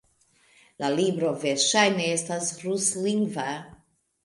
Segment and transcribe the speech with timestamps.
[0.83, 3.49] La libro verŝajne estas ruslingva.